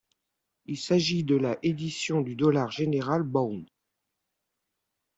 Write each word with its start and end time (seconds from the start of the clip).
Il 0.65 0.77
s'agit 0.79 1.23
de 1.23 1.35
la 1.35 1.59
édition 1.61 2.21
du 2.21 2.33
Dollar 2.35 2.71
General 2.71 3.21
Bowl. 3.21 3.63